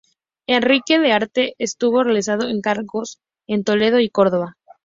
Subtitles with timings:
[0.47, 4.55] Enrique de Arfe estuvo realizando encargos en Toledo y Córdoba.